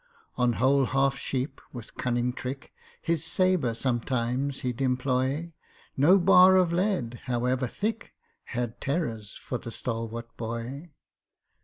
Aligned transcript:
On 0.35 0.53
whole 0.53 0.85
half 0.85 1.19
sheep, 1.19 1.61
with 1.71 1.93
cunning 1.93 2.33
trick, 2.33 2.73
His 3.03 3.23
sabre 3.23 3.75
sometimes 3.75 4.61
he'd 4.61 4.81
employ— 4.81 5.53
No 5.95 6.17
bar 6.17 6.55
of 6.55 6.73
lead, 6.73 7.19
however 7.25 7.67
thick, 7.67 8.15
Had 8.45 8.81
terrors 8.81 9.35
for 9.35 9.59
the 9.59 9.69
stalwart 9.69 10.35
boy. 10.37 10.89